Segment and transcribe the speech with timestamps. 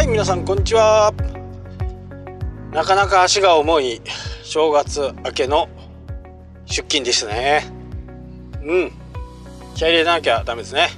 [0.00, 1.12] はい皆さんこんにちは。
[2.72, 4.00] なかなか足が重い
[4.42, 5.68] 正月明けの
[6.64, 7.66] 出勤ですね。
[8.62, 8.92] うん。
[9.74, 10.88] 気合入れなきゃダメですね。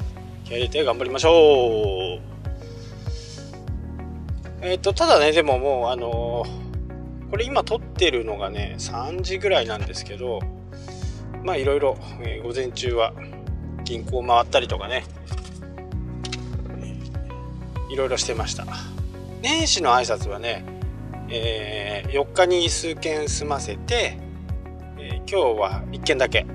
[0.45, 2.21] 気合入れて頑張りましょう。
[4.61, 10.39] えっ、ー、とただねでももうあのー、これ今撮ってるのがね3時ぐらいなんですけど
[11.43, 11.98] まあいろいろ、
[12.45, 13.12] 午前中は
[13.82, 15.03] 銀行回ったりとかね
[17.90, 18.92] いろいろしてました。
[19.43, 20.64] 年始の挨拶はね、
[21.29, 24.17] えー、4日に数件済ませて、
[24.96, 26.46] えー、今日は1件だけ。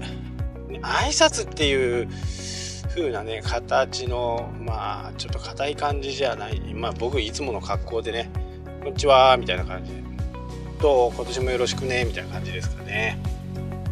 [0.82, 2.08] 挨拶っていう
[2.96, 6.62] 風なね形のまあちょっと硬い感じじゃない。
[6.73, 8.30] まあ僕いつもの格好でね
[8.82, 10.02] 「こんにちは」みたいな感じで
[10.82, 13.20] 「どう今年もよろしくね」みたいな感じですかね。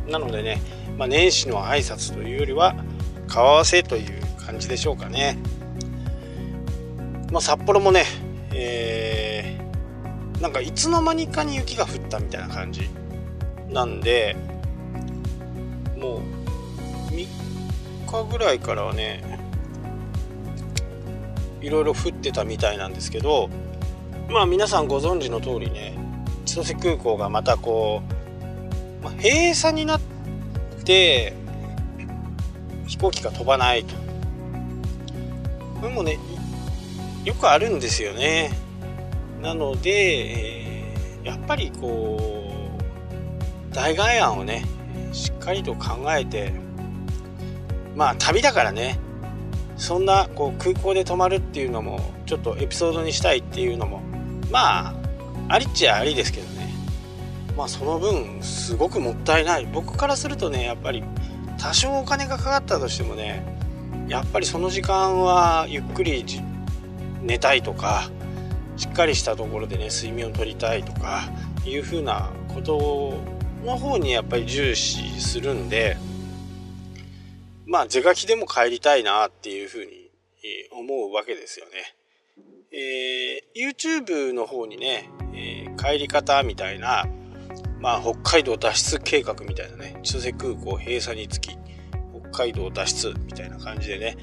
[0.07, 0.61] なのでね、
[0.97, 2.77] まあ、年始の挨拶というよりは
[3.27, 5.37] 顔合わせという感じでしょうかね。
[7.29, 8.05] まあ、札幌もね、
[8.57, 12.89] えー、なんかいつの間にかに雪が降ったみたいな感じ。
[13.69, 14.37] なんで
[15.97, 16.21] もう
[17.11, 17.27] 3
[18.07, 19.21] 日ぐらいからはね
[21.61, 23.49] いろいろ降ってたみたいなんですけど
[24.29, 25.97] まあ皆さんご存知の通りね
[26.45, 28.01] 千歳空港がまたこ
[29.01, 30.01] う、まあ、閉鎖になっ
[30.85, 31.33] て
[32.87, 33.93] 飛行機が飛ばないと。
[35.81, 36.17] これもね
[37.25, 38.51] よくあるんですよね。
[39.41, 40.65] なので、え、
[41.25, 42.77] やっぱりこ
[43.71, 44.63] う代替案をね
[45.11, 46.53] しっかりと考えて
[47.95, 48.99] まあ旅だからね
[49.75, 54.01] そんなこう空港で泊まるっていうのもちょっとエピソードにしたいっていうのも
[54.51, 54.93] まあ
[55.49, 56.73] ありっちゃありですけどね。
[57.57, 59.65] まあその分すごくもったいない。
[59.65, 61.03] 僕からするとねやっぱり
[61.57, 63.43] 多少お金がかかったとしてもね
[64.07, 66.23] やっぱりその時間はゆっくり
[67.25, 68.09] 寝たいとか
[68.77, 71.23] しっかりしたところでね睡眠をとりたいとか
[71.65, 73.19] いうふうなこと
[73.63, 75.97] の方にやっぱり重視するんで
[77.65, 79.91] まあ是が非でも帰りたいなっていうふうに
[80.71, 81.95] 思うわけですよね。
[82.71, 87.05] えー、YouTube の方にね、えー、帰り方みたいな、
[87.79, 91.57] まあ、北海道脱出計画みたいなね千歳空港閉鎖につき
[92.31, 94.17] 北海道脱出みたいな感じでね、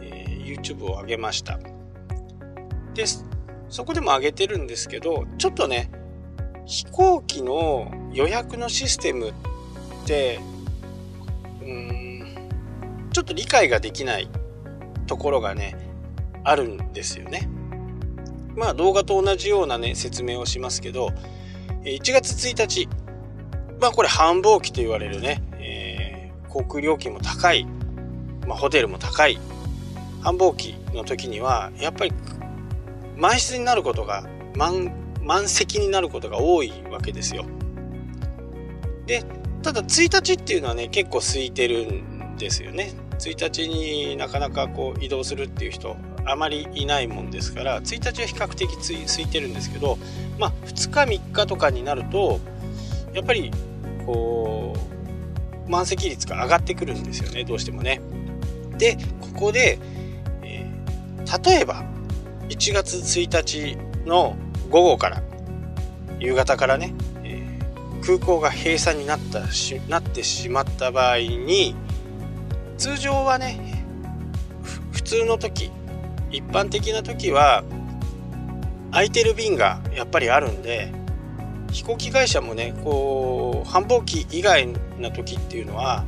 [0.00, 1.60] えー、YouTube を上げました。
[2.94, 3.04] で
[3.68, 5.90] そこでも上げてるんですけどちょっとね
[6.66, 9.32] 飛行機の予約のシステムっ
[10.06, 10.40] て
[11.60, 12.48] うーん
[13.12, 14.28] ちょっと理解ができない
[15.06, 15.76] ところがね
[16.44, 17.48] あるんですよね。
[18.56, 21.10] まあ動画と同じようなね説明をしますけど
[21.84, 22.88] 1月1日
[23.80, 27.66] まあこれ繁忙期と言われるね、えー、航空料金も高い、
[28.46, 29.38] まあ、ホテルも高い
[30.20, 32.12] 繁忙期の時にはやっぱり
[33.22, 34.24] 満室になることが
[34.56, 37.44] 満満席になることが多いわけですよ。
[39.06, 39.22] で
[39.62, 42.92] ただ1日っていうのはね結構空いてるんですよね。
[43.20, 49.98] 1日になかなかこう移動するっていう人あまりいないもんですから1日は比較的つい空いてるんですけど
[50.40, 52.40] まあ2日3日とかになると
[53.14, 53.52] やっぱり
[54.04, 54.74] こ
[55.68, 58.00] う満席率が上がってくるんですよねどうしてもね。
[58.78, 59.78] でここで、
[60.42, 61.91] えー、例えば
[62.52, 64.36] 1月1日の
[64.68, 65.22] 午後から
[66.20, 71.74] 夕方からね、えー、空港が閉鎖になったしなってしまった場合に
[72.76, 73.86] 通常はね
[74.92, 75.70] 普通の時
[76.30, 77.64] 一般的な時は
[78.90, 80.92] 空いてる便がやっぱりあるんで
[81.70, 84.66] 飛行機会社もねこう繁忙期以外
[84.98, 86.04] の時っていうのは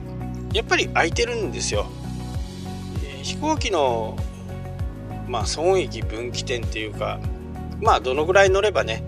[0.53, 1.87] やっぱり空いてるんですよ。
[3.23, 4.19] 飛行機の
[5.29, 7.19] まあ、損益分岐点っていうか
[7.81, 9.05] まあどのぐらい乗ればね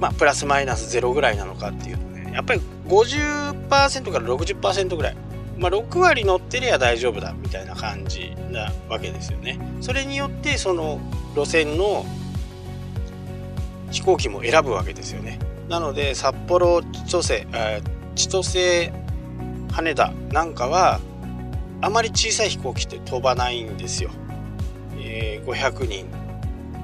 [0.00, 5.16] まあプラスマイナスゼロぐらいなのかっていうとねやっぱり50%から60%ぐらい
[5.58, 9.58] まあ、6割乗ってりゃ大丈夫だみたいな感じなわけですよね。
[9.80, 11.00] それによってその
[11.36, 12.04] 路線の
[13.90, 15.38] 飛行機も選ぶわけですよね。
[15.68, 17.46] なので札幌千歳
[18.16, 18.92] 千歳
[19.72, 21.00] 羽田なんかは
[21.80, 24.10] あまり小さい飛行機って飛ばないんですよ。
[24.98, 26.06] えー、500人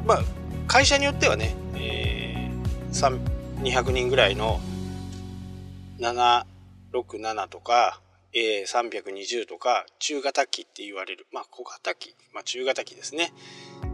[0.07, 0.23] まあ
[0.67, 3.21] 会社によってはね、えー、
[3.63, 4.61] 200人ぐらいの
[5.99, 8.01] 767とか、
[8.33, 11.27] えー、320とか中型機って言われる。
[11.33, 13.33] まあ小型機、まあ、中型機ですね。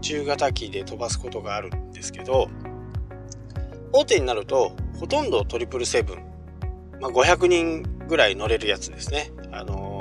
[0.00, 2.48] 中型機で飛ばすことがあるんですけど
[3.92, 6.22] 大手になるとほとんどトリプルセブン、
[7.00, 9.32] ま、500人ぐらい乗れるやつですね。
[9.52, 9.95] あのー、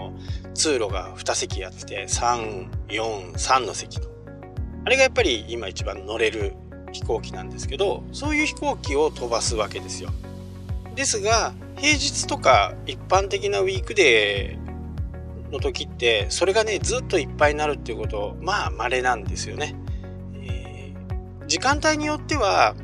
[0.53, 4.09] 通路が2席あって343の席と。
[4.85, 6.53] あれがやっぱり今一番乗れる
[6.91, 10.12] 飛行機なんですけどそういう飛行機を飛ばすわけですよ。
[10.95, 19.75] ですが平日とか一般的なウィークデーの時ってそれがねずっといっぱいになるっていうことまあ稀なんですよね、
[20.35, 22.75] えー、時間帯によっては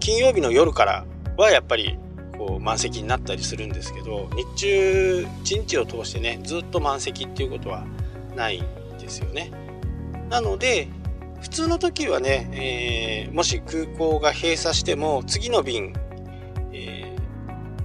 [0.00, 1.06] 金曜日の夜から
[1.36, 1.98] はやっぱり
[2.46, 7.86] こう満席になったりするんですけど日中一日を通してねずっと満席っていうことは
[8.34, 8.64] ないん
[8.98, 9.52] ですよね。
[10.28, 10.88] なので
[11.40, 15.92] 普通の時はね、えー、もし空港が閉鎖しても次の便、
[16.72, 17.14] え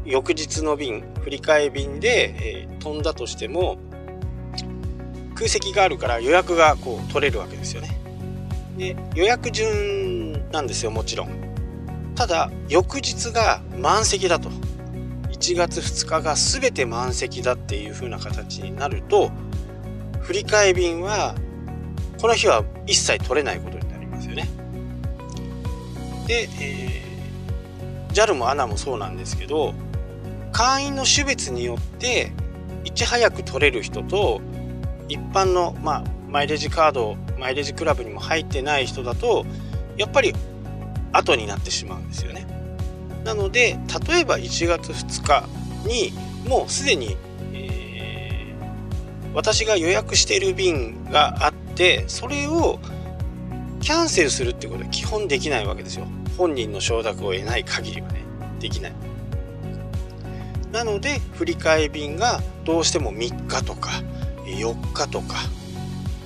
[0.05, 3.77] ー、翌日の便振り替え便で、えー、飛んだとしても
[5.35, 7.99] 空席があるから予約がこう取れるわけですよね。
[8.77, 11.46] で予約順なんですよもちろん。
[12.17, 14.49] ただ翌日が満席だと
[15.29, 19.29] 1月2日が全て満席だっていう風な形になると
[20.21, 21.35] 振替便は
[22.19, 24.49] この日は一切取れないことになりますよね。
[26.25, 29.75] で、えー、JAL も ANA もそうなんですけど
[30.51, 32.31] 会員の種別によって
[32.83, 34.41] いち早く取れる人と
[35.07, 39.45] 一般の、まあ、マイレージカードマイレージクラブにも入ってない人だと
[39.97, 40.33] やっぱり
[41.11, 42.45] 後になってしまうんですよね。
[43.23, 43.77] なので
[44.07, 45.47] 例えば1月2日
[45.87, 46.13] に
[46.47, 47.17] もうすでに、
[47.53, 52.79] えー、私が予約している便があってそれを
[53.81, 56.07] キャンセルするってことは基本できないわけですよ。
[56.37, 58.21] 本人の承諾を得ない限りはね。
[58.59, 58.93] できない。
[60.71, 63.89] なので振り替え便がどうしても3日とか
[64.45, 65.35] 4日とか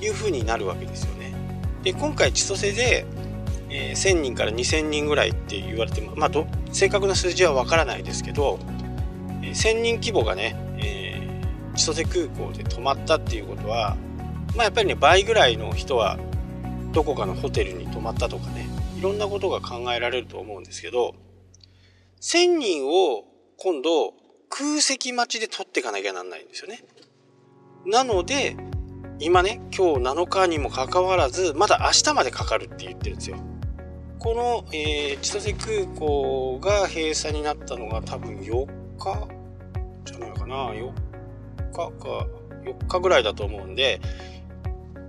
[0.02, 1.34] いうふうになるわけですよね。
[1.84, 3.06] で今回千歳で、
[3.72, 6.32] えー、1000人から2000人ぐらいって言われてもまあ
[6.72, 8.60] 正確な数字はわからないですけど、
[9.42, 13.98] えー、1000人規模がね、えー、千歳空港で泊まったっていうことは
[14.56, 16.20] まあ、やっぱりね倍ぐらいの人は
[16.92, 21.16] どこかのホテルに泊まったとかねいろんなことが考えられると思うんですけど
[22.22, 23.24] 1000人を
[23.58, 24.14] 今度
[24.50, 26.84] 空席待ちで取っていかなきゃなんないんですよね。
[27.86, 28.58] なので
[29.20, 33.38] 今ね今日7日にもかかわらずまだ明日までかかるって言ってるんですよ。
[34.22, 38.68] この、えー、千歳空港が閉鎖になったのが多分4
[39.00, 39.28] 日
[40.06, 40.94] じゃないかな4
[41.72, 41.92] 日か
[42.64, 44.00] 4日ぐらいだと思うんで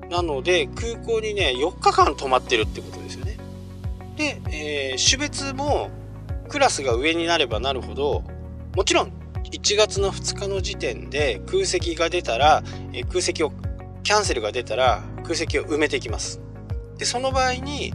[0.08, 3.36] なので空港にね4日間泊まってるってことですよね。
[4.16, 5.90] で、えー、種別も
[6.48, 8.22] クラスが上になればなるほど
[8.74, 9.12] もちろん
[9.50, 12.62] 1月の2日の時点で空席が出たら、
[12.94, 13.52] えー、空席を
[14.04, 16.40] キャンセルが出たら空席を埋めていきます。
[16.96, 17.92] でその場合に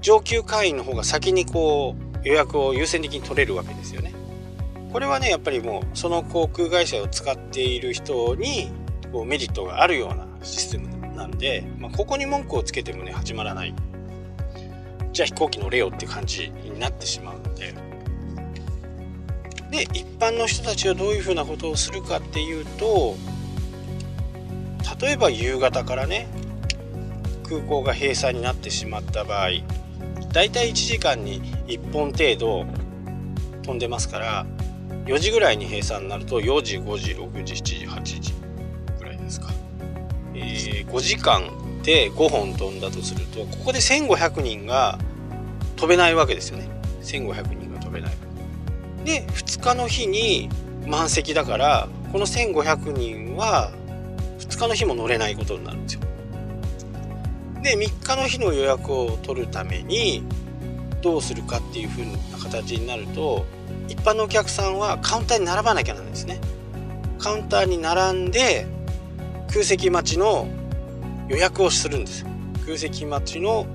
[0.00, 4.12] 上級会員の方が先にこう予約を優先的に取れるわけですよね。
[4.92, 8.70] これはねやっぱりもうその航空会社を使っている人に
[9.12, 13.74] こうメリットがあるようなシステムなんで、まあ、ここに文句をつけてもね始まらない
[15.12, 17.74] じゃあ飛行機乗れよって感じになってしまうので
[19.70, 23.16] で一般の人たちはどういうふうなことをするかっていうと
[25.00, 26.28] 例えば夕方からね
[27.48, 29.50] 空港が閉鎖になってしまった場合
[30.32, 32.66] だいたい1時間に1本程度
[33.62, 34.46] 飛んでますから
[35.06, 38.48] 4時ぐらいに閉鎖になると4時5時6時7時8時
[40.38, 41.42] えー、5時間
[41.82, 44.98] で5本飛んだとするとここで1500人が
[45.76, 46.68] 飛べないわけですよね。
[47.02, 48.12] 1500人が飛べない。
[49.04, 50.48] で2日の日に
[50.86, 53.70] 満席だからこの1500人は
[54.38, 56.00] 2日の日も乗れないことになるんですよ。
[57.62, 60.22] で3日の日の予約を取るために
[61.02, 63.46] どうするかっていう風な形になると
[63.88, 66.40] 一般のお客さんはカウンターに並ばなきゃなんですね。
[67.18, 68.66] カウンターに並んで
[69.48, 70.46] 空席待ちの
[71.28, 72.24] 予約をするんです。
[72.64, 73.66] 空席待ちの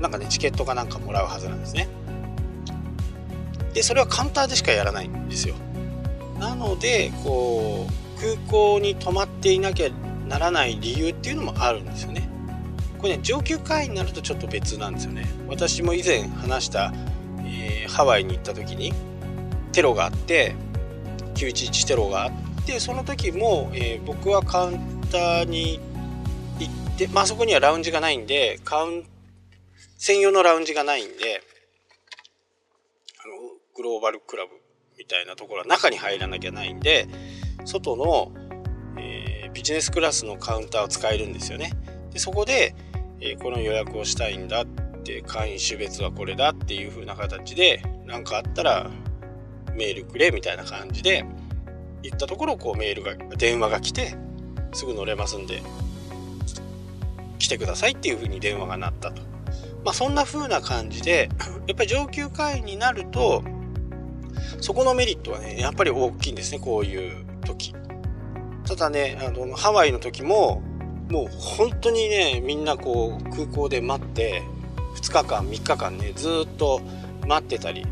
[0.00, 1.88] なんかねチケットかなんかもらうはずなんですね。
[3.74, 5.54] でそれはカウンターでしかやらないんですよ。
[6.38, 9.90] なのでこう空港に泊まっていなきゃ
[10.28, 12.21] ならない理由っていうのもあるんですよね。
[13.02, 16.94] これね上級会員になるとちょっと別なんですよね私も以前話した、
[17.40, 18.94] えー、ハワイに行った時に
[19.72, 20.54] テロがあって
[21.34, 25.78] 911テロがあってその時も、えー、僕はカウンターに
[26.58, 29.04] 行って、まあそこにはラウンジがないんで、カウン、
[29.98, 31.42] 専用のラウンジがないんで、
[33.24, 33.34] あの、
[33.76, 34.52] グローバルクラブ
[34.98, 37.08] みたいなところは中に入らなきゃないんで、
[37.64, 38.32] 外の、
[38.98, 41.72] えー、ビジネスクラスのカウンターを使えるんですよね。
[42.10, 42.74] でそこで、
[43.22, 48.90] え、この予約をしたいんだって、会員種別はこれだっていう風な形で、何かあったら
[49.74, 51.24] メールくれみたいな感じで
[52.02, 54.16] 言ったところ、こうメールが、電話が来て、
[54.72, 55.62] すぐ乗れますんで
[57.38, 59.22] 来てくださいっていうふうに電話が鳴ったと。
[59.84, 61.28] まあ、そんな風な感じで
[61.66, 63.42] やっぱり上級会員になると
[64.60, 67.74] そこのメリットはねやっぱり大きいんですねこういう時。
[68.64, 70.62] ただねあのハワイの時も
[71.12, 74.42] もう本当にねみんなこう空港で待って
[74.96, 76.80] 2日間3日間ねずっと
[77.26, 77.86] 待ってたり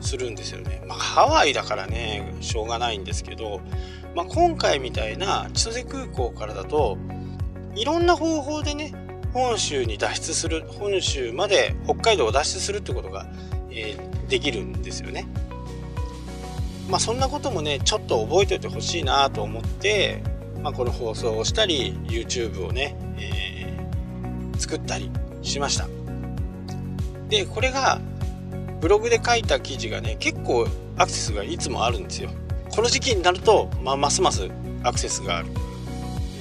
[0.00, 0.82] するんですよね。
[0.88, 3.60] まあ、ハワイだからねしょうがないんですけど、
[4.14, 6.96] まあ、今回みたいな千歳空港からだと
[7.74, 8.94] いろんな方法でね
[9.34, 13.26] 本州に脱出する本州まで北海道を脱出するってことが、
[13.70, 15.26] えー、できるんですよね。
[16.88, 20.22] まあそんなこともねちょっと覚えておいてほしいなと思って、
[20.62, 25.10] まあ、この放送をしたり YouTube をね、えー、作ったり
[25.42, 25.88] しました。
[27.28, 28.00] でこれが
[28.80, 30.66] ブログで書いた記事がね結構
[30.96, 32.30] アクセスがいつもあるんですよ。
[32.70, 34.48] この時期になると、まあ、ますます
[34.82, 35.48] アクセスがある、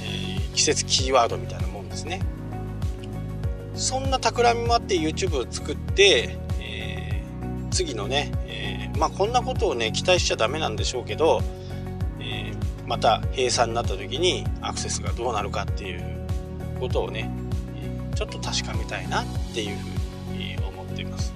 [0.03, 2.21] えー、季節キーワードみたいなもんですね。
[3.73, 11.41] そんな企みもあって YouTube を作って、えー、次のね、えー、まあこんなことをね期待しちゃダメなんでしょうけど、
[12.91, 16.27] また閉鎖になった時にアクセスがどうなるかっていう
[16.77, 17.31] ことをね
[18.15, 21.33] ちょっと確かめたいなっていうふうに思っています。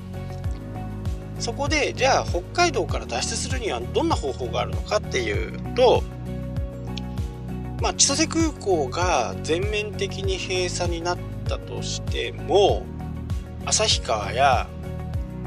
[1.40, 6.04] そこでじゃあ北海道から脱出するにはどんな方法があるのかっていうと
[7.82, 12.86] まあ、千歳空港が全面的に閉鎖になったとしても
[13.66, 14.68] 旭川や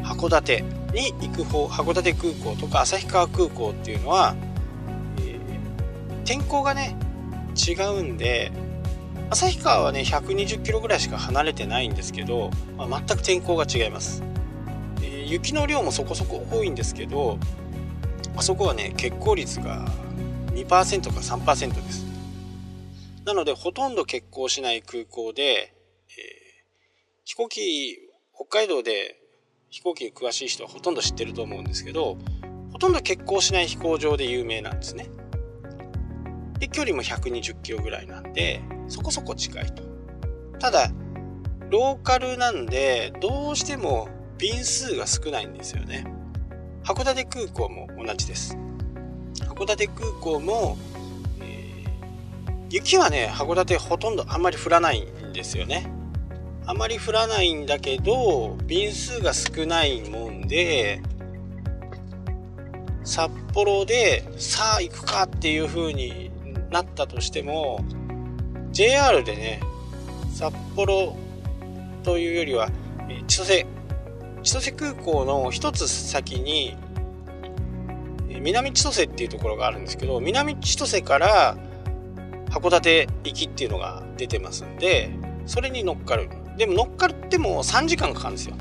[0.03, 4.35] 函館に行く方函館空港とか旭川空港っていうのは、
[6.29, 6.95] 天候がね
[7.57, 8.53] 違うんで
[9.31, 14.23] 旭川はね120キロぐらいしか離れてないんですけど、まあ、全く天候が違います、
[15.01, 17.39] えー、雪の量もそこそこ多いんですけど
[18.37, 19.87] あそこはね欠航率が
[20.53, 22.05] 2%か3%です。
[23.25, 25.73] なのでほとんど欠航しない空港でえ
[27.25, 27.97] 飛行機
[28.35, 29.19] 北海道で
[29.71, 32.19] 飛行機に詳しい人はほとんど知ってると思うんですけど
[32.73, 35.09] ほとんど欠航しない飛行場で有名なんですね。
[36.59, 39.83] で距離も120キロぐらいなんでそこそこ近いと。
[40.59, 40.91] ただ
[41.71, 46.05] ローカルなんでどうしても便数が少ないんですよね。
[46.83, 48.57] 函館空港も同じです。
[49.41, 50.79] 函館空港も、
[51.41, 55.93] えー、雪はね函館ほとんどあんまり降らないんですよね。
[56.67, 61.01] あまり降らないんだけど便数が少ないもんで
[63.05, 66.28] 札幌でさあ行くかっていう風に
[66.71, 67.85] なったとしても
[68.73, 69.61] JR でね
[70.35, 71.17] 札幌
[72.03, 72.71] というよりは
[73.27, 73.67] 千歳
[74.43, 76.77] 千歳空港の一つ先に
[78.29, 81.57] 南千歳っていうところがあるんですけど南千歳から
[82.51, 85.11] 函館行きっていうのが出てますんで
[85.47, 86.29] それに乗っかる。
[86.57, 88.57] でも乗っかっても3時間かかるんですよ。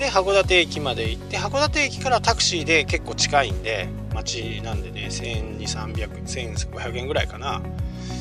[0.00, 7.62] で函館駅まで行って函館駅からタクシーで結構近いんで街なんでね12003001500円ぐらいかな。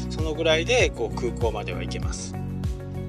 [0.09, 2.35] そのぐらいでこう空港までは行けます。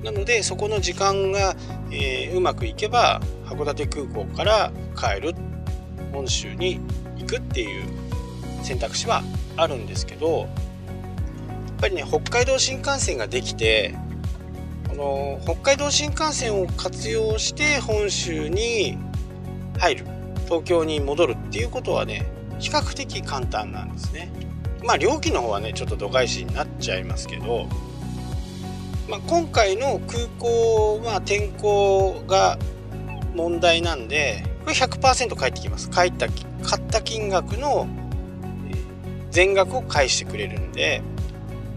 [0.04, 1.56] なのでそこの時間が、
[1.90, 5.34] えー、うまくいけば函館空港から帰る
[6.12, 6.80] 本州に
[7.18, 7.84] 行くっていう
[8.62, 9.22] 選択肢は
[9.56, 10.48] あるんですけどやっ
[11.80, 13.94] ぱりね北海道新幹線ができて
[15.00, 18.98] の北海道新幹線を活用して本州に
[19.78, 20.06] 入る。
[20.44, 22.26] 東京に戻るっていうことはね
[22.58, 24.30] 比較的簡単なんですね。
[24.84, 27.66] まあ料金の方はねちょっと度外視になっちゃいますけど、
[29.08, 32.58] まあ、今回の空港は天候が
[33.34, 35.88] 問題なんでこれ100%返ってきます。
[35.88, 37.88] 帰った買った金額の
[39.30, 41.02] 全額を返してくれるんで。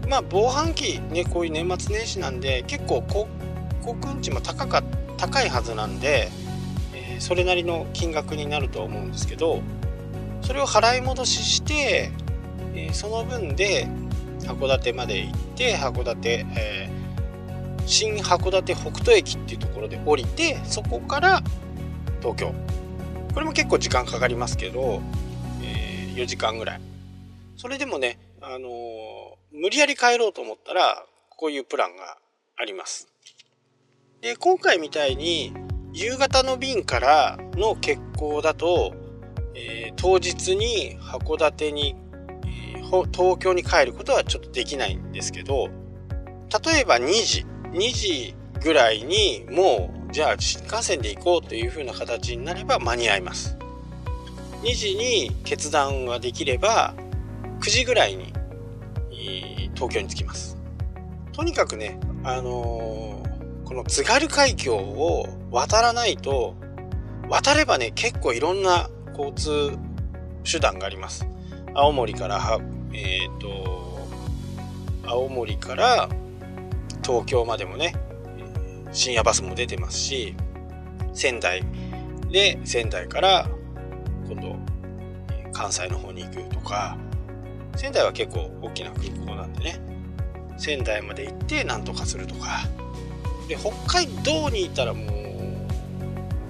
[0.08, 3.26] まあ防犯期ねこういう年末年始なんで結構航
[3.82, 4.82] 空運賃も高か
[5.16, 6.30] 高いはずなんで、
[6.94, 9.62] えー、それなりの金額になると思うんですけど
[10.42, 12.10] それを払い戻しして、
[12.74, 13.86] えー、その分で
[14.40, 21.42] 函館まで行って函館、えー、新函館北斗駅っていうところで降りてそこから
[22.20, 22.54] 東京。
[23.34, 25.02] これも結構時間かかりますけど、
[25.62, 26.80] えー、4時間ぐらい。
[27.56, 32.18] それでもねあの無理やり帰ろうと思ったらこういうプランが
[32.56, 33.06] あります。
[34.20, 35.54] で今回みたいに
[35.92, 38.92] 夕方の便からの欠航だと、
[39.54, 41.94] えー、当日に函館に、
[42.76, 45.68] えー、東京に帰ることはちょっとできないんですけど
[46.64, 53.56] 例えば2時2時ぐらいにもうじゃあ新幹線で行こうという風な形になれば間に合います。
[54.62, 56.94] 2時に決断ができれば
[57.60, 58.32] 9時ぐらいに
[59.74, 60.56] 東京に着きます。
[61.32, 66.54] とにかくね、あのー、この津軽海峡を渡らないと
[67.28, 69.76] 渡ればね結構いろんな交通
[70.44, 71.26] 手段があります
[71.74, 72.60] 青森から
[72.92, 74.08] えっ、ー、と
[75.06, 76.08] 青森から
[77.02, 77.94] 東京までもね
[78.92, 80.36] 深夜バスも出てますし
[81.12, 81.64] 仙台
[82.30, 83.48] で仙台から
[84.28, 84.56] 今度
[85.52, 86.96] 関西の方に行くとか
[87.76, 89.80] 仙台は結構大きな空港なんでね。
[90.56, 92.60] 仙台まで行って何とかするとか。
[93.48, 95.04] で北海道にいたらも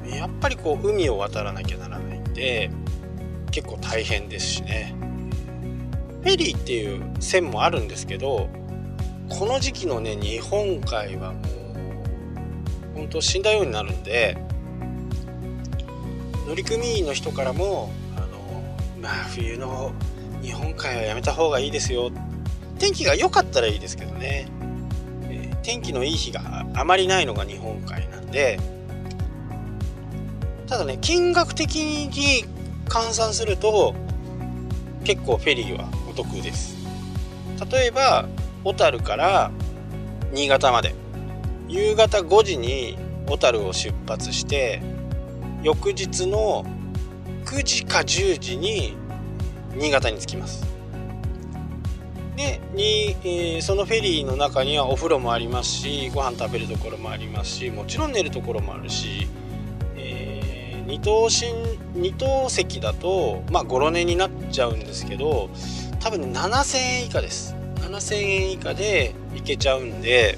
[0.04, 2.71] うやっぱりこう海を渡らなきゃならないんで
[3.50, 4.95] 結構大変ですしね。
[6.23, 8.49] フェリーっていう線もあるんですけど
[9.28, 11.40] この時期のね日本海はも
[12.95, 14.38] う本当死んだようになるんで
[16.47, 18.26] 乗組員の人からもあの
[19.02, 19.93] まあ冬の
[20.45, 22.11] 日本海はやめた方がいいですよ。
[22.79, 24.47] 天気が良かったらいいですけどね、
[25.23, 28.61] えー、天気のいい日があまりないのが日本海なんで。
[30.67, 32.45] ただね金額的に
[32.87, 33.95] 換算すると
[35.05, 36.77] 結構フェリーはお得です。
[37.71, 38.29] 例えば
[38.65, 39.51] 小樽から
[40.33, 40.95] 新潟まで。
[41.67, 44.83] 夕方5時に小樽を出発して
[45.63, 46.65] 翌日の
[47.47, 48.97] 9時か10時に
[49.76, 50.64] 新潟に着きます。
[52.37, 59.28] でに、えー、そのフェリーの中にはお風呂もありますしご飯食べるところもありますしもちろん寝るところもあるし、
[59.97, 65.49] えー、二等身二等席だとまあゴロ寝になっちゃうんですけど
[66.04, 67.57] 多分、7000円以下です。
[67.76, 70.37] 7000円以下で行けちゃうんで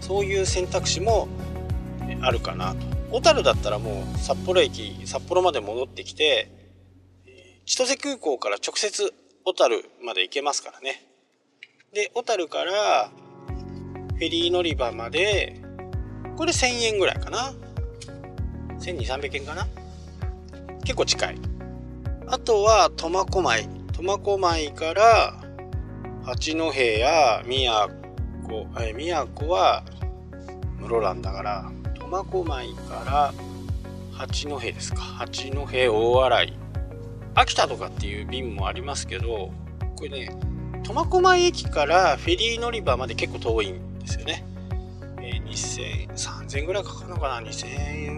[0.00, 1.26] そういう選択肢も
[2.20, 2.86] あるかなと。
[3.10, 6.48] 小樽だったらもう札幌駅札幌まで戻ってきて
[7.66, 9.12] 千歳空港から直接
[9.44, 11.04] 小樽まで行けますからね。
[11.92, 13.10] で小樽から
[14.14, 15.60] フェリー乗り場まで
[16.36, 17.52] これ1000円ぐらいかな。
[18.78, 19.66] 1200300円かな。
[20.84, 21.38] 結構近い。
[22.28, 23.68] あとは苫小牧。
[23.94, 25.34] 苫小牧から
[26.24, 27.88] 八戸や宮
[28.46, 29.82] 古え宮古は
[30.78, 33.34] 室蘭だから苫小牧から
[34.12, 35.00] 八戸ですか。
[35.00, 36.65] 八戸大洗
[37.38, 39.52] 秋田とかっていう便もありますけど
[39.96, 40.38] これね
[40.82, 44.42] 苫小牧駅からフェリー乗り場まで結構遠いんですよね、
[45.20, 47.66] えー、2000 3000円ぐらいかかるのかな？2000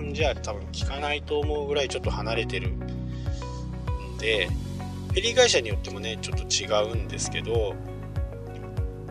[0.09, 2.78] 円じゃ多分効かないと思うぐらいちょっと離れてるん
[4.18, 4.46] で
[5.09, 7.74] フェリー会社によってもねちょっと違うんですけど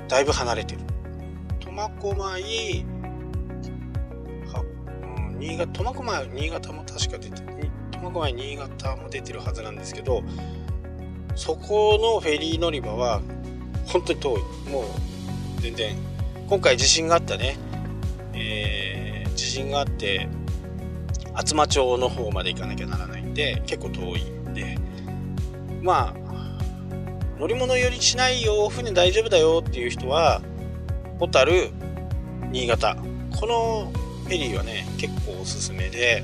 [0.08, 0.82] だいぶ離れてる。
[1.60, 2.86] 苫小牧
[5.39, 7.57] 新潟苫小牧新潟も確か出てる。
[8.01, 10.23] 苫小牧新潟も出てるはずなんですけど
[11.36, 13.21] そこのフェリー乗り場は
[13.88, 14.41] 本当に遠い。
[14.69, 15.95] もう全然。
[16.49, 17.57] 今回地震があったね、
[18.33, 20.29] えー、地震があって
[21.33, 24.77] 厚真町の方まで行かなきゃならないんで結構遠いんで。
[25.81, 26.27] まあ
[27.39, 28.67] 乗り物寄りしないよ。
[28.69, 30.41] 船大丈夫だよっていう人は
[31.19, 31.69] 小樽
[32.51, 32.95] 新潟。
[33.39, 33.91] この
[34.23, 36.23] フェリーはね結構おすすめで。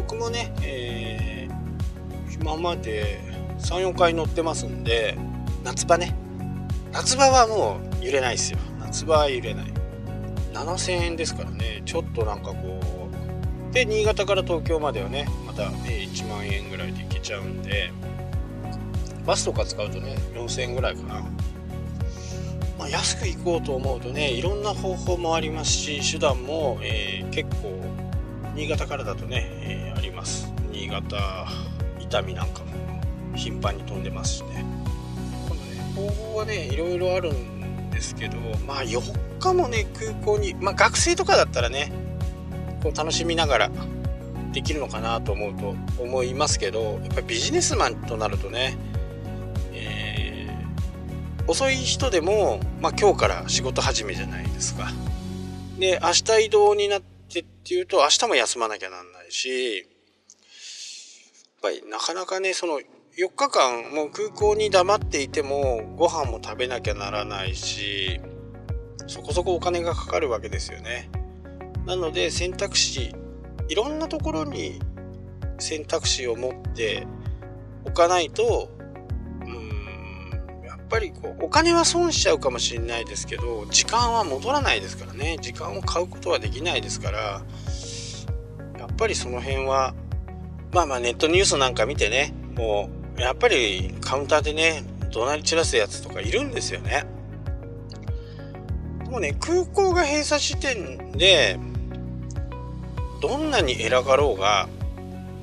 [0.00, 3.20] 僕もね、えー、今まで
[3.58, 5.18] 34回乗ってますんで
[5.62, 6.16] 夏場ね。
[6.90, 8.58] 夏場はもう揺れないですよ。
[8.80, 9.66] 夏場は揺れない。
[10.54, 11.82] 7000円ですからね。
[11.84, 12.80] ちょっとなんかこ
[13.70, 17.92] うで新潟から東京まではねまた、ね、1万円ぐらいで行けちゃうんで
[19.26, 21.20] バスとか使うとね4000円ぐらいかな。
[22.78, 28.00] まあ、安く行こうと思うとねいろんな方法もありますし手段も、えー、結構
[28.54, 31.46] 新潟からだとね、えー、あります新潟
[32.00, 32.70] 伊丹なんかも
[33.36, 34.64] 頻繁に飛んでますしね
[35.48, 38.36] このね方法はねいろいろあるんですけど
[38.66, 41.92] まあ4日もね空港にまあ学生とかだったらね
[42.82, 43.70] こう楽しみながら
[44.52, 48.76] できるのかなと思うと思いますけどやっぱりビジネスマンとなるとね
[51.50, 54.92] 遅い人でも、まあ、今日から仕事始めじゃないですか。
[55.80, 57.02] で、明日移動になっ
[57.70, 59.86] っていうと、明日も休まなきゃなんないし、やっ
[61.62, 62.82] ぱりなかなかね、その4
[63.32, 68.20] 日間もう空港に黙っていてもご飯も食べなきゃならないし、
[69.06, 71.10] そこそこお金がかかるわけですよね。
[71.86, 73.14] なので選択肢、
[73.68, 74.80] いろんなところに
[75.60, 77.06] 選択肢を持って
[77.84, 78.68] おかないと
[80.90, 87.42] ぱりこうお金は損しちゃうかもしれないですけど時間は戻らないですからね時間を買うことはできないですから
[88.78, 89.94] やっぱりその辺は
[90.72, 97.04] まあまあネットニュースなんか見てねもうやっぱりカウンターでね怒鳴り散らすやつとかいるんですよね。
[99.08, 101.58] もうね空港が閉鎖時点で
[103.20, 104.68] どんなに偉かろうが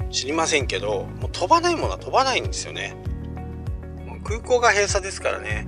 [0.09, 2.95] 知りませんけどもう飛ばないものは飛ばないんですよね
[4.27, 5.65] 空港が閉鎖ですからね。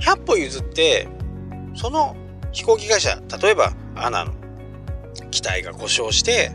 [0.00, 1.06] 100歩譲って
[1.74, 2.16] その
[2.50, 4.32] 飛行機会社例えばアナの
[5.30, 6.52] 機体が故障して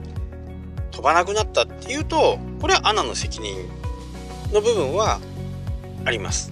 [0.92, 3.70] 飛ばなくなったっていうとこれはアナの責任
[4.52, 5.20] の部分は
[6.04, 6.52] あります。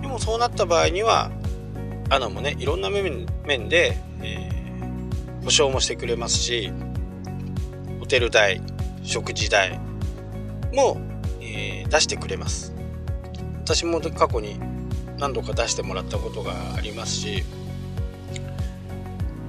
[0.00, 1.30] でもそうなった場合には
[2.08, 3.26] アナもねいろんな面
[3.68, 6.72] で、えー、保証もしてくれますし
[8.00, 8.62] ホテル代
[9.02, 9.78] 食事代
[10.72, 10.98] も、
[11.42, 12.77] えー、出してくれます。
[13.68, 14.58] 私も過去に
[15.18, 17.44] 何度か出してもらったことがありますし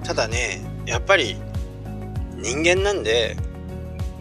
[0.03, 1.38] ただねやっぱり
[2.36, 3.38] 人間なんで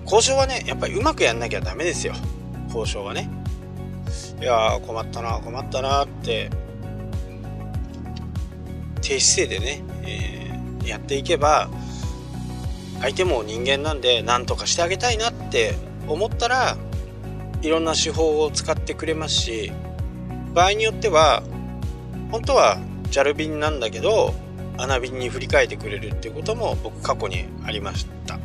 [0.05, 2.15] 交渉はねやっぱりうまくやんなきゃダメですよ。
[2.69, 3.29] 交渉はね。
[4.41, 6.49] いや困ったな困ったなって
[9.03, 11.69] 低姿勢でね、えー、やっていけば
[13.01, 15.75] 相手も人間なんで何とかしてあげたいなって
[16.07, 16.77] 思ったら
[17.63, 19.73] いろんな手法を使ってくれますし
[20.59, 21.45] 場合によっては
[22.33, 22.79] 本当は
[23.13, 24.35] JAL 便なんだけど
[24.77, 28.41] 穴便に振り替えてくれるっていうことも僕過去にありました。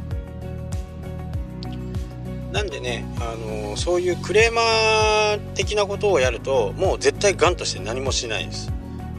[2.51, 8.69] なんでね、あのそういうクレーマー的なことをやるともう絶対ガンとして何もしないです、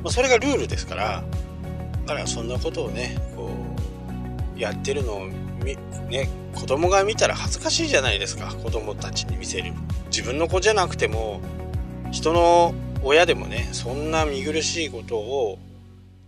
[0.04, 1.24] まあ、それがルールですから
[2.06, 3.50] だからそんなことをねこ
[4.56, 8.54] うやってるのをね子供が見たら恥ずかしいじゃないですか。
[8.54, 9.72] 子供たちに見せる。
[10.06, 11.40] 自分の子じゃなくても
[12.14, 15.58] 人の親でもねそんな見苦しいことを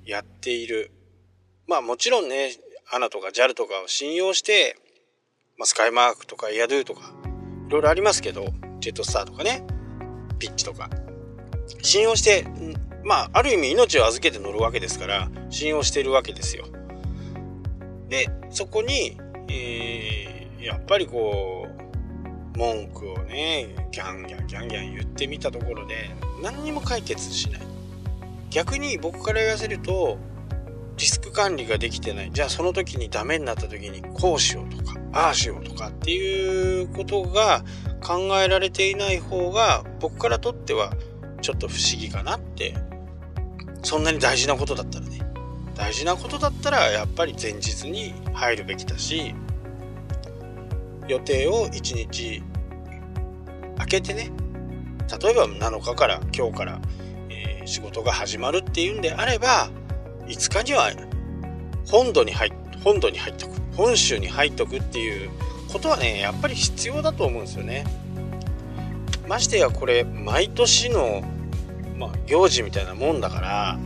[0.04, 0.90] やっている。
[1.68, 2.50] まあもちろんね
[2.92, 4.76] アナとか JAL とかを信用して
[5.56, 7.00] まあ、スカイマークとかエアドゥとか
[7.68, 8.48] いろいろありますけど
[8.80, 9.64] ジェットスターとかね
[10.38, 10.90] ピッチとか。
[11.82, 12.44] 信用して
[13.04, 16.66] まあある意味命を預けて乗るわけですから信用してるわけですよ。
[18.08, 19.16] でそこに、
[19.48, 21.75] えー、やっぱりこう
[22.56, 26.10] 文句をねギャンギャンギャンギャン言ってみたところで
[26.42, 27.60] 何にも解決しない。
[28.50, 30.18] 逆に僕から言わせると
[30.96, 32.30] リスク管理ができてない。
[32.32, 37.62] じゃあその時にダメになった時にこうしようとかああしようとかっていうことが
[38.02, 40.92] 考えられていない方が僕からとっては
[41.42, 42.74] ちょっと不思議かなって。
[43.82, 45.20] そんなに大事なことだったらね。
[45.76, 49.34] 大事なことだったらやっぱり前日に入るべきだし
[51.08, 52.42] 予定を1日
[53.76, 54.30] 空けてね
[55.22, 56.80] 例えば7日から今日から、
[57.28, 59.70] えー、仕事が始まるっていうんであれば
[60.26, 60.90] 5日には
[61.88, 62.50] 本土に入
[62.82, 65.30] 本土に入っておく本州に入っとくっていう
[65.72, 67.84] ことはねやっぱり必要だと思うんですよね。
[69.28, 71.22] ましてやこれ毎年の、
[71.96, 73.78] まあ、行事みたいなもんだから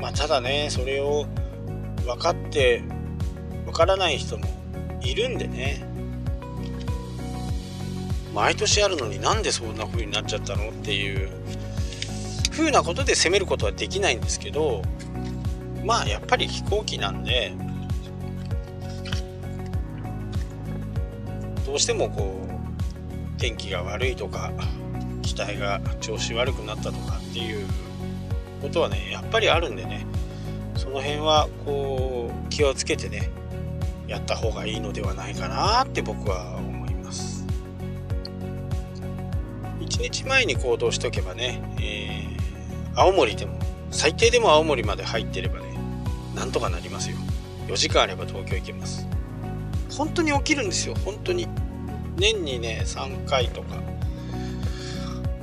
[0.00, 1.26] まあただねそれを
[2.04, 2.82] 分かって
[3.64, 4.46] 分からない人も
[5.02, 5.94] いるんでね。
[8.34, 11.30] 毎年あるのになんでそんな風になっちゃったのっていう
[12.50, 14.82] 風なことで責めることはできないんですけど
[15.84, 17.52] まあやっぱり飛行機なんで
[21.64, 24.52] どうしてもこう天気が悪いとか
[25.22, 27.66] 機体が調子悪くなったとかっていう
[28.60, 30.06] ことはねやっぱりあるんでね。
[30.94, 33.30] の辺はこう気をつけてね
[34.06, 37.44] やった方がいいのではないかなって僕は思います。
[39.80, 42.34] 1日前に行動しとけばね、えー
[42.96, 43.58] 青森でも
[43.90, 45.76] 最低でも青森まで入ってればね
[46.34, 47.16] なんとかなりますよ。
[47.66, 49.06] 4時間あれば東京行けます。
[49.96, 50.94] 本当に起きるんですよ。
[51.04, 51.48] 本当に。
[52.16, 53.82] 年にね3回とか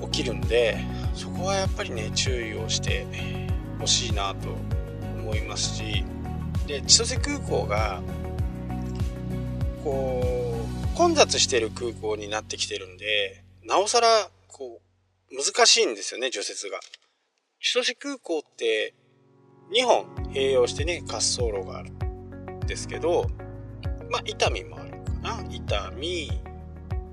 [0.04, 0.78] 起きるんで
[1.14, 3.06] そこはやっぱりね注意をして
[3.80, 4.56] ほしいなと
[5.32, 6.04] 思いますし
[6.68, 8.02] で千歳空港が
[9.84, 10.22] こ
[10.94, 14.08] う混雑してる空港になってきてるんでなおさら
[14.50, 14.82] こ
[15.32, 16.80] う難しいんですよね除雪が。
[17.62, 18.94] 千歳空港って
[19.72, 23.28] 2本併用してね滑走路があるんですけど
[24.10, 25.94] まあ伊丹もあるかな伊丹、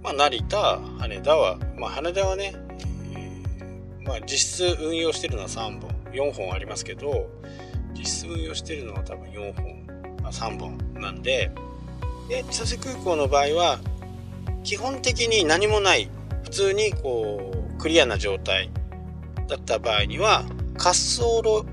[0.02, 2.54] まあ、成田羽田はまあ羽田はね、
[3.14, 7.30] えー、まあ実質運用してるのは3本4本ありますけど
[7.94, 9.86] 実質運用してるのは多分4本
[10.24, 11.50] あ3本なんで。
[12.28, 13.78] で千歳空港の場合は
[14.62, 16.10] 基本的に何もない
[16.42, 18.70] 普通にこうクリアな状態
[19.46, 20.44] だった場合には
[20.76, 21.64] 滑走路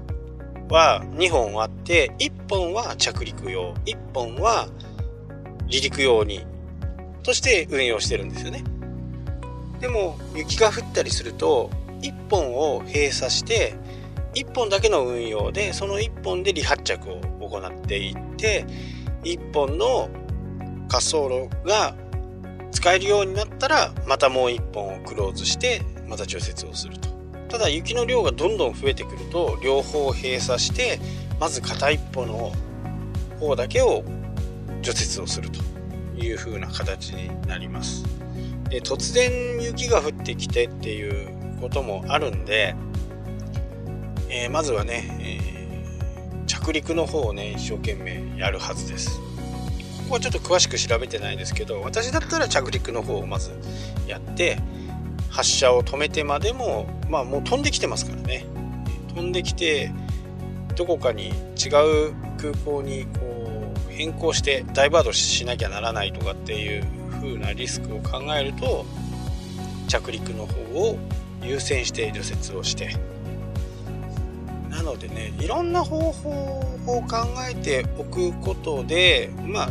[0.70, 4.70] は2本あって1本は着陸用1本は
[5.68, 6.46] 離陸用に
[7.24, 8.64] として運用してるんですよね。
[9.80, 11.70] でも雪が降ったりすると
[12.02, 13.76] 1本を閉鎖して
[14.36, 18.66] 1本だけの運用でその1本で離発着を行っていって
[19.24, 20.10] 1本の
[20.88, 21.96] 滑走路が
[22.72, 27.10] 使えるようになったらまたもう1本をクローズしてまた除雪をすると。
[27.48, 31.00] ただ雪の量がどんどん増えてくると両方閉鎖して
[31.40, 32.52] まず片一方の
[33.40, 34.04] 方だけを
[34.82, 35.76] 除雪をすると。
[36.18, 38.04] いう風な形になります。
[38.70, 42.76] で突然雪が降ってきてっていうこともあるんで、
[44.36, 49.22] えー、まずはね、えー、着陸の方をね一生懸命やるはずです。
[50.04, 53.52] ここはちょっと詳しく調べてないですけど私だったら着陸の方をまず
[54.06, 54.60] やって
[55.30, 58.46] 発射を止めてまでもまあもう飛んできてますからね。
[59.16, 59.92] 飛んできて
[60.76, 66.84] どこかに違う空港にこう変更してダイバードしなきゃならないとかっていう
[67.22, 68.86] 風なリスクを考えると
[69.88, 70.98] 着陸の方を
[71.42, 72.98] 優先して除雪をして
[74.76, 79.70] なのでねいろんな方法を考えておくことでまあ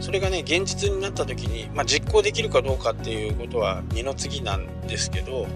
[0.00, 5.46] それがね現実になった時に、まあ、実行できるかどうかっていうことは二の次なんですけど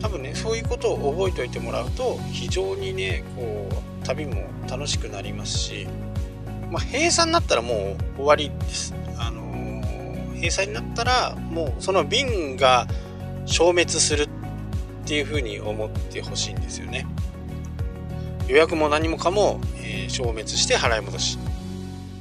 [0.00, 5.86] 多分ねそういうことを覚えておいてもらうと非常にねこう旅も楽しくなりますし、
[6.70, 8.94] まあ、閉鎖になったらもう終わりです。
[9.18, 12.86] あのー、閉鎖になったらもうその便が
[13.46, 14.28] 消滅するっ
[15.06, 17.06] ていうふうに思ってほしいんですよね。
[18.48, 21.38] 予約も何もかも、えー、消滅して払い戻し。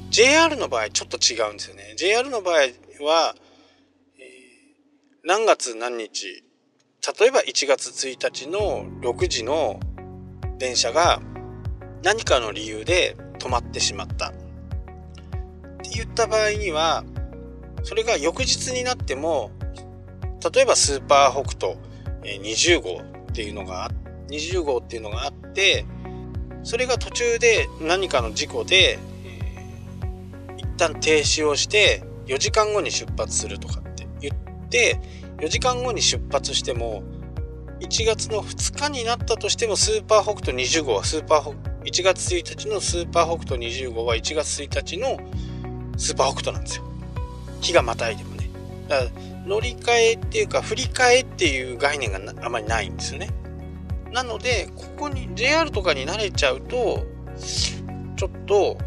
[0.09, 1.93] JR の場合ちょっと違うんですよね。
[1.97, 3.35] JR の場合は、
[4.17, 6.43] えー、何月何日
[7.19, 9.79] 例えば1月1日の6時の
[10.57, 11.21] 電車が
[12.03, 14.29] 何かの理由で止まってしまった。
[14.29, 17.03] って言った場合には
[17.83, 19.51] それが翌日になっても
[20.53, 21.77] 例えばスーパー北斗
[22.23, 23.91] 20号っていうのが
[24.29, 25.85] 20号っていうのがあって
[26.65, 29.39] それが途中で何かの事故でえ
[30.57, 34.99] 一旦停止をして4時間後に出発するとかって言って
[35.37, 37.03] 4時間後に出発しても
[37.81, 45.19] 1月の2日になったとしてもスーパー北斗20号はスーパー1月1日のスーパー北斗20号は1月1日の
[45.97, 46.83] スーパー北斗なんですよ。
[47.61, 48.49] 日がまたいでもね。
[48.87, 49.11] だから
[49.45, 53.29] 乗り換えっていうか振り替えっていう概念があまりないんですよね。
[54.15, 57.05] なのでここに JR とかに慣れちゃうと
[57.37, 58.77] ちょっと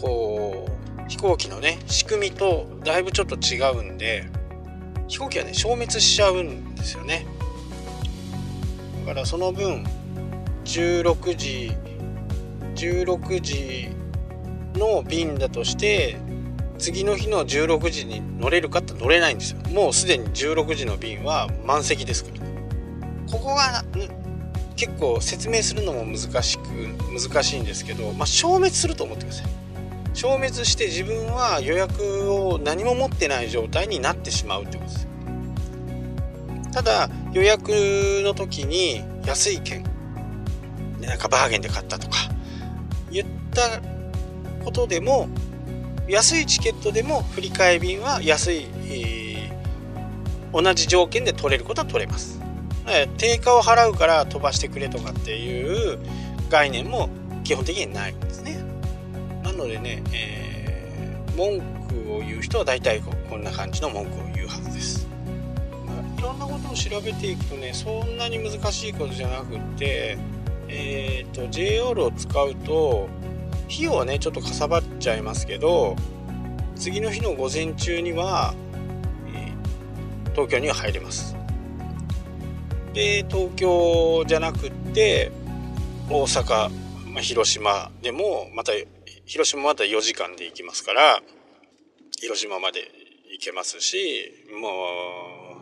[0.00, 4.30] こう飛行機のね仕組みとだいぶちょっと違うんで
[5.06, 7.26] 飛行機はね消滅しちゃうんですよね。
[9.04, 9.84] だからその分
[10.64, 11.72] 16時
[12.74, 13.88] 16時
[14.76, 16.16] の便だとして
[16.78, 19.60] 次の日の16時に乗れるかって乗れないんですよ。
[19.74, 22.40] もうすでに16時の便は満席ですから。
[23.30, 23.84] ここが
[24.80, 26.62] 結構説明するのも難しく
[27.12, 29.46] 難しいんですけど、まあ、消滅すると思ってください。
[30.14, 35.08] 消滅して自分は予約を何も持ってない状態になってしまうってことです。
[36.72, 37.68] ただ予約
[38.24, 39.84] の時に安い券
[40.98, 42.16] なんかバーゲンで買ったとか
[43.10, 43.82] 言った
[44.64, 45.28] ことでも
[46.08, 52.39] 安いチケットでも振り替え便は安い、えー、同じ条件で取れることは取れます。
[53.16, 55.98] 定価を払うから飛ばしてくれとかっていう
[56.48, 57.08] 概念も
[57.44, 58.64] 基本的にないんですね
[59.42, 65.08] なのでね、えー、文句を言う人は大体こんな感じの文句を言うはずです。
[66.18, 70.18] いろんなことを調べていくとねそんなに難しいことじゃなくって
[70.68, 73.08] えっ、ー、と JR を使うと
[73.66, 75.96] 費用はねちょっとかさばっちゃいますけど
[76.76, 78.54] 次の日の午前中には、
[79.28, 81.39] えー、東京には入れます。
[82.92, 85.30] で東京じゃなくって
[86.08, 86.68] 大阪、
[87.12, 88.72] まあ、広島でもまた
[89.26, 91.20] 広島まで4時間で行きますから
[92.20, 92.80] 広島まで
[93.32, 94.68] 行けますしも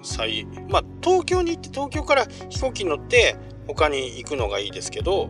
[0.03, 3.37] う最まあ東京に行って東京から飛行機に乗って
[3.67, 5.29] 他に行くのがいいですけど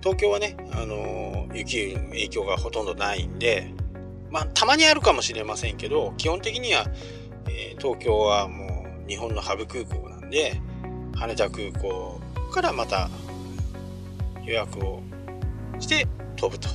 [0.00, 3.74] 東京はね、あの雪影響がほとんどないんで
[4.30, 6.86] まあたまにあるかもしれませんけど基本的には、
[7.48, 10.60] えー、東京はもう日本のハブ空港なんで
[11.14, 12.20] 羽田空港
[12.52, 13.08] からまた
[14.44, 15.02] 予約を
[15.78, 16.68] して飛ぶと。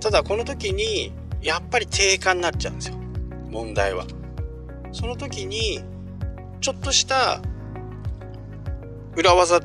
[0.00, 2.96] ただこの時にやっぱり定価になっちゃうんですよ。
[3.50, 4.06] 問題は。
[4.92, 5.82] その時に
[6.60, 7.40] ちょっとした
[9.16, 9.60] 裏技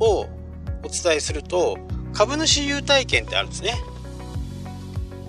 [0.00, 0.28] をお
[0.82, 1.78] 伝えすると
[2.12, 3.74] 株主優待券ってあるんですね。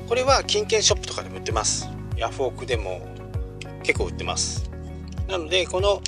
[0.07, 1.89] これは金券ショップとかでも売ってます。
[2.17, 3.01] ヤフオクでも
[3.83, 4.69] 結構売ってます。
[5.27, 6.01] なのでこの、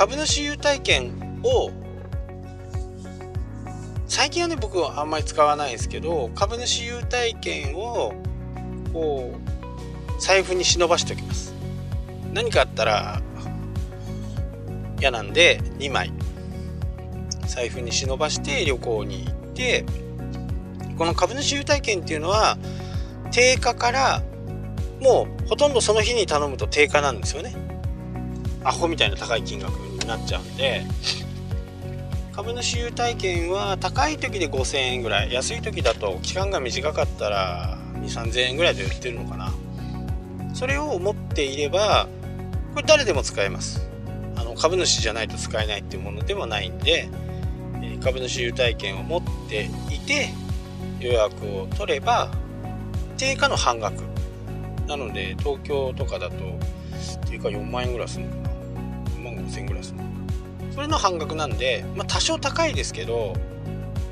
[0.00, 1.12] 株主優待券
[1.44, 1.70] を
[4.08, 8.14] 最近はね僕はあんまり使わないですけど株主優待券を
[8.94, 11.52] こう財布に忍ばしておきます。
[12.32, 13.20] 何かあったら
[14.98, 16.14] 嫌なんで2枚。
[17.46, 19.84] 財布に忍ばして旅行に行って
[20.96, 22.56] この株主優待券っていうのは
[23.32, 24.22] 定価から
[25.02, 27.54] もうほとんどその日に頼むと定価なんですよね。
[28.64, 30.82] アホみたいな高い金額なっちゃうんで
[32.32, 39.52] 株主優待券は高い時で5000円ぐらい安い時だと期間が短かったら2 3 0 0 0円ぐらいで売ってるのかな。
[40.54, 42.08] それを持っていれば
[42.74, 43.86] これ誰でも使えます。
[44.36, 47.08] あの株主じゃないと使えないっていうものではないんで
[48.02, 50.30] 株主優待券を持っていて
[50.98, 52.30] 予約を取れば
[53.16, 54.02] 定価の半額。
[54.86, 56.36] なので東京とかだと
[57.28, 58.59] 定価4万円ぐらいするのかな。
[59.20, 59.98] 万5千ぐらいする。
[60.74, 63.34] それの半額なんで、まあ、多少高いですけど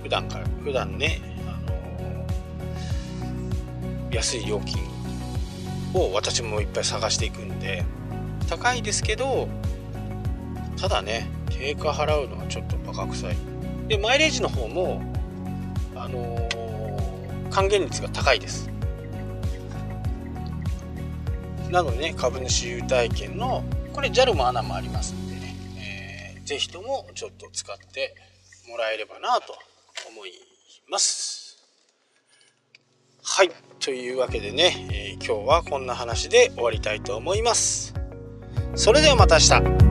[0.03, 4.83] 普段から普段ね、あのー、安い料金
[5.94, 7.85] を私もいっぱい探していくんで
[8.49, 9.49] 高いですけど
[10.77, 13.37] ただね定価払うのはちょっとバカ臭い。
[13.88, 15.01] でマイレージの方も
[15.97, 18.68] あのー、還元率が高いです。
[21.71, 23.64] なのでね株主優待券の
[23.99, 28.15] これ JAL も ANA もありますんでね、えー、ぜひともちょっと使って
[28.69, 29.59] もらえればなと
[30.09, 30.31] 思い
[30.89, 31.59] ます。
[33.25, 33.51] はい。
[33.81, 37.93] というわけでね、えー、今日はこんな話で終わりたいと思います。
[38.77, 39.88] それではまた明日。